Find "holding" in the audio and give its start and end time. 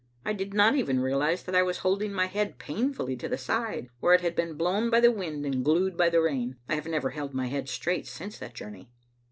1.77-2.11